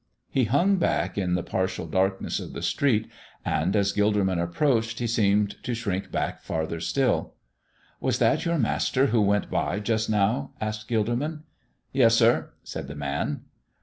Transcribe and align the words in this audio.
He 0.31 0.45
hung 0.45 0.77
back 0.77 1.15
in 1.15 1.35
the 1.35 1.43
partial 1.43 1.85
darkness 1.85 2.39
of 2.39 2.53
the 2.53 2.63
street, 2.63 3.07
and 3.45 3.75
as 3.75 3.93
Gilderman 3.93 4.41
approached 4.41 4.97
he 4.97 5.05
seemed 5.05 5.61
to 5.61 5.75
shrink 5.75 6.11
back 6.11 6.41
farther 6.41 6.79
still. 6.79 7.35
"Was 7.99 8.17
that 8.17 8.43
your 8.43 8.57
Master 8.57 9.05
who 9.13 9.21
went 9.21 9.51
by 9.51 9.79
just 9.79 10.09
now?" 10.09 10.53
asked 10.59 10.87
Gilderman. 10.89 11.43
"Yes, 11.93 12.15
sir," 12.15 12.49
said 12.63 12.87
the 12.87 12.95
man. 12.95 13.41